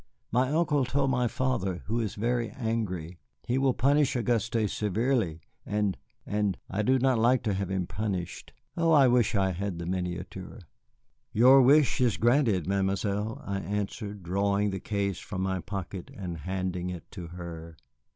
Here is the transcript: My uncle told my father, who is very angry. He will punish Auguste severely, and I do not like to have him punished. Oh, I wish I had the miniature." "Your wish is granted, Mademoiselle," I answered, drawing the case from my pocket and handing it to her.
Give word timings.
My 0.31 0.51
uncle 0.51 0.83
told 0.83 1.11
my 1.11 1.27
father, 1.27 1.83
who 1.85 1.99
is 1.99 2.15
very 2.15 2.49
angry. 2.49 3.19
He 3.45 3.59
will 3.59 3.75
punish 3.75 4.15
Auguste 4.15 4.67
severely, 4.67 5.41
and 5.63 5.95
I 6.27 6.81
do 6.81 6.97
not 6.97 7.19
like 7.19 7.43
to 7.43 7.53
have 7.53 7.69
him 7.69 7.85
punished. 7.85 8.51
Oh, 8.75 8.93
I 8.93 9.07
wish 9.07 9.35
I 9.35 9.51
had 9.51 9.77
the 9.77 9.85
miniature." 9.85 10.57
"Your 11.31 11.61
wish 11.61 12.01
is 12.01 12.17
granted, 12.17 12.65
Mademoiselle," 12.65 13.43
I 13.45 13.59
answered, 13.59 14.23
drawing 14.23 14.71
the 14.71 14.79
case 14.79 15.19
from 15.19 15.43
my 15.43 15.59
pocket 15.59 16.09
and 16.17 16.35
handing 16.39 16.89
it 16.89 17.11
to 17.11 17.27
her. 17.27 17.77